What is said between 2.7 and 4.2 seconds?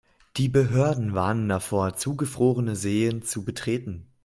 Seen zu betreten.